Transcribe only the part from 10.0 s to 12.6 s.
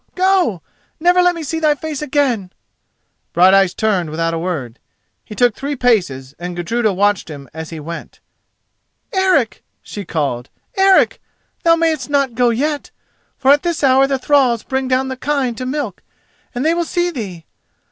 called. "Eric! thou mayest not go